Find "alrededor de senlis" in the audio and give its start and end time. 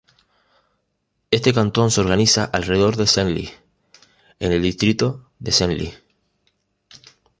2.45-3.51